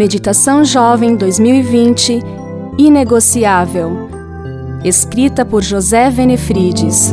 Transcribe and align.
Meditação 0.00 0.64
Jovem 0.64 1.14
2020 1.14 2.20
Inegociável. 2.78 4.08
Escrita 4.82 5.44
por 5.44 5.62
José 5.62 6.08
Venefrides. 6.08 7.12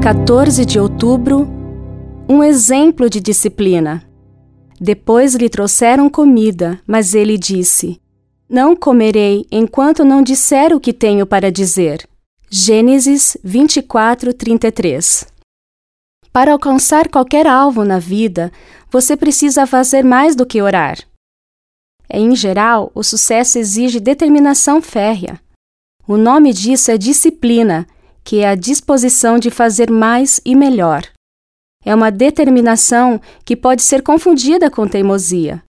14 0.00 0.64
de 0.64 0.78
outubro 0.78 1.48
Um 2.28 2.44
exemplo 2.44 3.10
de 3.10 3.20
disciplina. 3.20 4.04
Depois 4.80 5.34
lhe 5.34 5.48
trouxeram 5.48 6.08
comida, 6.08 6.78
mas 6.86 7.12
ele 7.12 7.36
disse: 7.36 8.00
Não 8.48 8.76
comerei 8.76 9.44
enquanto 9.50 10.04
não 10.04 10.22
disser 10.22 10.72
o 10.72 10.78
que 10.78 10.92
tenho 10.92 11.26
para 11.26 11.50
dizer. 11.50 12.06
Gênesis 12.48 13.36
24, 13.42 14.32
33 14.32 15.31
Para 16.32 16.52
alcançar 16.52 17.08
qualquer 17.08 17.46
alvo 17.46 17.84
na 17.84 17.98
vida, 17.98 18.50
você 18.90 19.16
precisa 19.16 19.66
fazer 19.66 20.02
mais 20.02 20.34
do 20.34 20.46
que 20.46 20.62
orar. 20.62 20.98
Em 22.10 22.34
geral, 22.34 22.90
o 22.94 23.02
sucesso 23.02 23.58
exige 23.58 24.00
determinação 24.00 24.80
férrea. 24.80 25.38
O 26.08 26.16
nome 26.16 26.52
disso 26.52 26.90
é 26.90 26.96
disciplina, 26.96 27.86
que 28.24 28.38
é 28.38 28.48
a 28.48 28.54
disposição 28.54 29.38
de 29.38 29.50
fazer 29.50 29.90
mais 29.90 30.40
e 30.44 30.54
melhor. 30.54 31.02
É 31.84 31.94
uma 31.94 32.10
determinação 32.10 33.20
que 33.44 33.56
pode 33.56 33.82
ser 33.82 34.02
confundida 34.02 34.70
com 34.70 34.86
teimosia. 34.86 35.62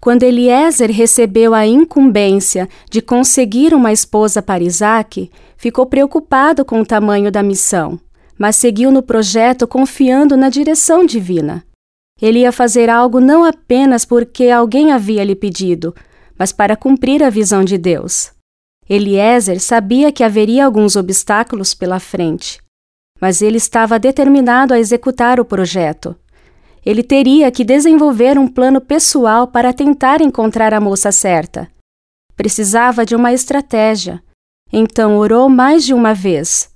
Quando 0.00 0.22
Eliezer 0.22 0.90
recebeu 0.90 1.52
a 1.52 1.66
incumbência 1.66 2.68
de 2.90 3.02
conseguir 3.02 3.74
uma 3.74 3.92
esposa 3.92 4.40
para 4.40 4.62
Isaac, 4.62 5.30
ficou 5.56 5.86
preocupado 5.86 6.64
com 6.64 6.80
o 6.80 6.86
tamanho 6.86 7.30
da 7.32 7.42
missão, 7.42 7.98
mas 8.38 8.56
seguiu 8.56 8.90
no 8.90 9.02
projeto 9.02 9.66
confiando 9.66 10.36
na 10.36 10.48
direção 10.48 11.04
divina. 11.04 11.64
Ele 12.20 12.40
ia 12.40 12.52
fazer 12.52 12.88
algo 12.88 13.20
não 13.20 13.44
apenas 13.44 14.04
porque 14.04 14.48
alguém 14.48 14.92
havia 14.92 15.24
lhe 15.24 15.34
pedido, 15.34 15.94
mas 16.38 16.52
para 16.52 16.76
cumprir 16.76 17.22
a 17.22 17.30
visão 17.30 17.64
de 17.64 17.76
Deus. 17.76 18.32
Eliezer 18.88 19.60
sabia 19.60 20.12
que 20.12 20.22
haveria 20.22 20.64
alguns 20.64 20.96
obstáculos 20.96 21.74
pela 21.74 21.98
frente, 21.98 22.62
mas 23.20 23.42
ele 23.42 23.56
estava 23.56 23.98
determinado 23.98 24.72
a 24.72 24.78
executar 24.78 25.40
o 25.40 25.44
projeto. 25.44 26.16
Ele 26.84 27.02
teria 27.02 27.50
que 27.50 27.64
desenvolver 27.64 28.38
um 28.38 28.46
plano 28.46 28.80
pessoal 28.80 29.48
para 29.48 29.72
tentar 29.72 30.20
encontrar 30.20 30.72
a 30.72 30.80
moça 30.80 31.10
certa. 31.10 31.68
Precisava 32.36 33.04
de 33.04 33.16
uma 33.16 33.32
estratégia, 33.32 34.22
então 34.72 35.16
orou 35.16 35.48
mais 35.48 35.84
de 35.84 35.92
uma 35.92 36.14
vez. 36.14 36.70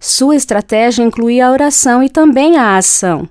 Sua 0.00 0.36
estratégia 0.36 1.02
incluía 1.02 1.46
a 1.46 1.50
oração 1.50 2.02
e 2.02 2.08
também 2.08 2.56
a 2.56 2.76
ação. 2.76 3.28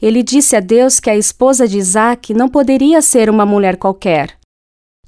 Ele 0.00 0.22
disse 0.22 0.54
a 0.54 0.60
Deus 0.60 1.00
que 1.00 1.10
a 1.10 1.16
esposa 1.16 1.66
de 1.66 1.76
Isaac 1.76 2.32
não 2.32 2.48
poderia 2.48 3.02
ser 3.02 3.28
uma 3.28 3.44
mulher 3.44 3.76
qualquer. 3.76 4.38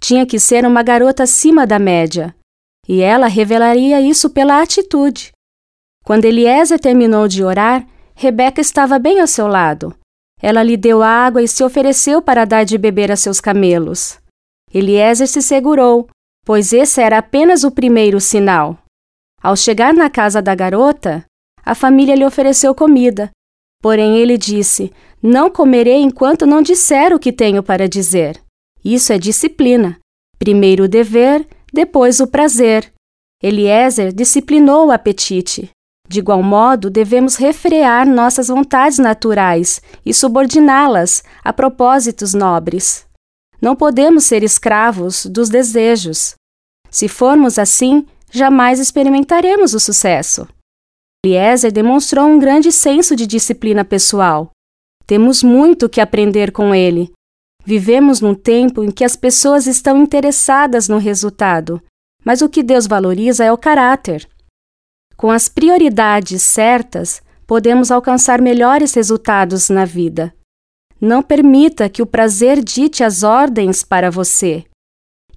Tinha 0.00 0.26
que 0.26 0.40
ser 0.40 0.66
uma 0.66 0.82
garota 0.82 1.22
acima 1.22 1.64
da 1.66 1.78
média. 1.78 2.34
E 2.88 3.00
ela 3.00 3.28
revelaria 3.28 4.00
isso 4.00 4.30
pela 4.30 4.60
atitude. 4.60 5.30
Quando 6.04 6.24
Eliezer 6.24 6.80
terminou 6.80 7.28
de 7.28 7.44
orar, 7.44 7.86
Rebeca 8.14 8.60
estava 8.60 8.98
bem 8.98 9.20
ao 9.20 9.28
seu 9.28 9.46
lado. 9.46 9.94
Ela 10.42 10.62
lhe 10.62 10.76
deu 10.76 11.02
água 11.02 11.42
e 11.42 11.46
se 11.46 11.62
ofereceu 11.62 12.20
para 12.20 12.44
dar 12.44 12.64
de 12.64 12.76
beber 12.76 13.12
a 13.12 13.16
seus 13.16 13.40
camelos. 13.40 14.18
Eliezer 14.72 15.28
se 15.28 15.40
segurou, 15.40 16.08
pois 16.44 16.72
esse 16.72 17.00
era 17.00 17.18
apenas 17.18 17.62
o 17.62 17.70
primeiro 17.70 18.18
sinal. 18.20 18.76
Ao 19.42 19.56
chegar 19.56 19.94
na 19.94 20.10
casa 20.10 20.42
da 20.42 20.54
garota, 20.54 21.24
a 21.64 21.74
família 21.74 22.14
lhe 22.14 22.24
ofereceu 22.24 22.74
comida, 22.74 23.30
Porém 23.80 24.18
ele 24.18 24.36
disse: 24.36 24.92
Não 25.22 25.50
comerei 25.50 26.00
enquanto 26.02 26.46
não 26.46 26.62
disser 26.62 27.14
o 27.14 27.18
que 27.18 27.32
tenho 27.32 27.62
para 27.62 27.88
dizer. 27.88 28.40
Isso 28.84 29.12
é 29.12 29.18
disciplina. 29.18 29.98
Primeiro 30.38 30.84
o 30.84 30.88
dever, 30.88 31.46
depois 31.72 32.20
o 32.20 32.26
prazer. 32.26 32.92
Eliezer 33.42 34.12
disciplinou 34.12 34.86
o 34.86 34.90
apetite. 34.90 35.70
De 36.06 36.18
igual 36.18 36.42
modo, 36.42 36.90
devemos 36.90 37.36
refrear 37.36 38.06
nossas 38.06 38.48
vontades 38.48 38.98
naturais 38.98 39.80
e 40.04 40.12
subordiná-las 40.12 41.22
a 41.42 41.52
propósitos 41.52 42.34
nobres. 42.34 43.06
Não 43.62 43.76
podemos 43.76 44.24
ser 44.24 44.42
escravos 44.42 45.24
dos 45.24 45.48
desejos. 45.48 46.34
Se 46.90 47.06
formos 47.06 47.58
assim, 47.58 48.04
jamais 48.30 48.78
experimentaremos 48.78 49.74
o 49.74 49.80
sucesso. 49.80 50.46
Eliezer 51.24 51.70
demonstrou 51.70 52.26
um 52.26 52.38
grande 52.38 52.72
senso 52.72 53.14
de 53.14 53.26
disciplina 53.26 53.84
pessoal. 53.84 54.50
Temos 55.06 55.42
muito 55.42 55.88
que 55.88 56.00
aprender 56.00 56.52
com 56.52 56.74
ele. 56.74 57.12
Vivemos 57.64 58.20
num 58.20 58.34
tempo 58.34 58.82
em 58.82 58.90
que 58.90 59.04
as 59.04 59.16
pessoas 59.16 59.66
estão 59.66 60.02
interessadas 60.02 60.88
no 60.88 60.96
resultado, 60.96 61.82
mas 62.24 62.40
o 62.40 62.48
que 62.48 62.62
Deus 62.62 62.86
valoriza 62.86 63.44
é 63.44 63.52
o 63.52 63.58
caráter. 63.58 64.26
Com 65.16 65.30
as 65.30 65.48
prioridades 65.48 66.42
certas, 66.42 67.20
podemos 67.46 67.90
alcançar 67.90 68.40
melhores 68.40 68.94
resultados 68.94 69.68
na 69.68 69.84
vida. 69.84 70.32
Não 70.98 71.22
permita 71.22 71.88
que 71.88 72.00
o 72.00 72.06
prazer 72.06 72.62
dite 72.62 73.02
as 73.04 73.22
ordens 73.22 73.82
para 73.82 74.10
você. 74.10 74.64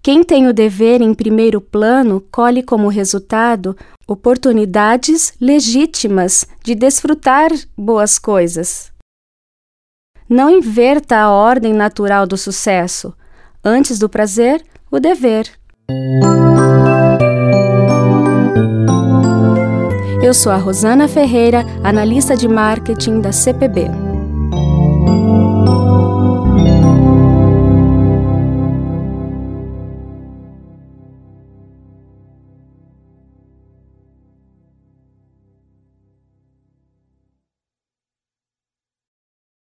Quem 0.03 0.22
tem 0.22 0.50
o 0.50 0.53
dever 0.53 1.00
em 1.00 1.14
primeiro 1.14 1.62
plano 1.62 2.19
colhe 2.30 2.62
como 2.62 2.90
resultado 2.90 3.74
oportunidades 4.06 5.34
legítimas 5.40 6.46
de 6.62 6.75
desfrutar 6.75 7.50
boas 7.78 8.19
coisas. 8.19 8.91
Não 10.28 10.50
inverta 10.50 11.16
a 11.16 11.31
ordem 11.31 11.72
natural 11.72 12.28
do 12.28 12.36
sucesso. 12.36 13.14
Antes 13.64 13.97
do 13.97 14.09
prazer, 14.09 14.62
o 14.91 15.00
dever. 15.00 15.50
Eu 20.22 20.34
sou 20.34 20.52
a 20.52 20.58
Rosana 20.58 21.08
Ferreira, 21.08 21.64
analista 21.81 22.35
de 22.35 22.50
marketing 22.50 23.22
da 23.22 23.31
CPB. 23.31 24.03